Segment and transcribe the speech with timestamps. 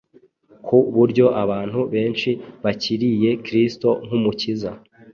[0.65, 2.29] ku buryo abantu benshi
[2.63, 4.71] bakiriye Kristo nk’Umukiza.